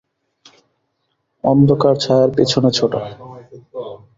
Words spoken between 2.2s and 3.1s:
পেছনে ছুটা!